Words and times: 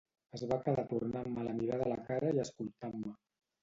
Es 0.37 0.43
va 0.51 0.57
quedar 0.63 0.85
tornant-me 0.93 1.45
la 1.51 1.55
mirada 1.61 1.87
a 1.89 1.95
la 1.95 2.01
cara 2.11 2.37
i 2.37 2.47
escoltant-me. 2.49 3.19